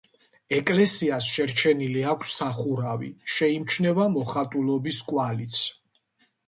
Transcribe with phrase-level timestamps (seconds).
[0.59, 5.63] ეკლესიას შერჩენილი აქვს სახურავი, შეიმჩნევა მოხატულობის კვალიც.